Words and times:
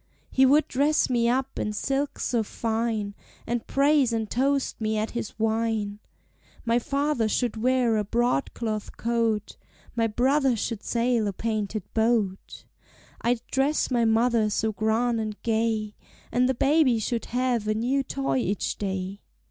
"He 0.31 0.47
would 0.47 0.67
dress 0.67 1.11
me 1.11 1.29
up 1.29 1.59
in 1.59 1.73
silks 1.73 2.23
so 2.25 2.41
fine, 2.41 3.13
And 3.45 3.67
praise 3.67 4.11
and 4.11 4.27
toast 4.31 4.81
me 4.81 4.97
at 4.97 5.11
his 5.11 5.37
wine. 5.37 5.99
"My 6.65 6.79
father 6.79 7.29
should 7.29 7.55
wear 7.55 7.97
a 7.97 8.03
broadcloth 8.03 8.97
coat, 8.97 9.57
My 9.95 10.07
brother 10.07 10.55
should 10.55 10.81
sail 10.81 11.27
a 11.27 11.33
painted 11.33 11.83
boat. 11.93 12.65
"I 13.21 13.35
'd 13.35 13.41
dress 13.51 13.91
my 13.91 14.05
mother 14.05 14.49
so 14.49 14.71
grand 14.71 15.19
and 15.21 15.39
gay, 15.43 15.93
And 16.31 16.49
the 16.49 16.55
baby 16.55 16.97
should 16.97 17.25
have 17.25 17.67
a 17.67 17.75
new 17.75 18.01
toy 18.01 18.37
each 18.37 18.79
day. 18.79 19.21